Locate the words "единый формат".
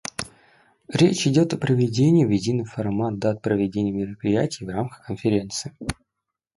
2.31-3.19